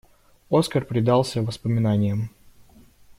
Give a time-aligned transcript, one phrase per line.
[0.49, 2.31] Оскар предался воспоминаниям.